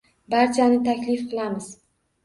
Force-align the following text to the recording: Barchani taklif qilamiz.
Barchani 0.33 0.81
taklif 0.89 1.23
qilamiz. 1.31 1.73